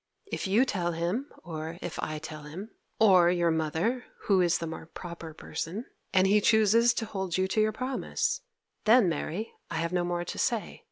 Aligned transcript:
If 0.31 0.47
you 0.47 0.65
tell 0.65 0.93
him, 0.93 1.31
or 1.43 1.77
if 1.79 2.01
I 2.01 2.17
tell 2.17 2.41
him, 2.41 2.71
or 2.99 3.29
your 3.29 3.51
mother, 3.51 4.05
who 4.21 4.41
is 4.41 4.57
the 4.57 4.65
more 4.65 4.87
proper 4.87 5.31
person, 5.35 5.85
and 6.11 6.25
he 6.25 6.41
chooses 6.41 6.91
to 6.95 7.05
hold 7.05 7.37
you 7.37 7.47
to 7.49 7.61
your 7.61 7.71
promise, 7.71 8.41
then, 8.85 9.07
Mary, 9.07 9.53
I 9.69 9.75
have 9.75 9.93
no 9.93 10.03
more 10.03 10.25
to 10.25 10.39
say. 10.39 10.79